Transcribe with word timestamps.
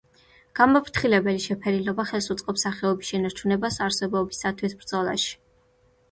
გამაფრთხილებელი 0.59 1.41
შეფერილობა 1.41 2.05
ხელს 2.11 2.29
უწყობს 2.35 2.65
სახეობის 2.67 3.11
შენარჩუნებას 3.13 3.77
არსებობისათვის 3.89 4.75
ბრძოლაში. 4.81 5.37